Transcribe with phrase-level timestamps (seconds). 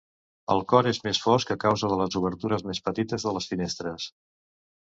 [0.53, 4.09] El cor és més fosc a causa de les obertures més petites de les finestres.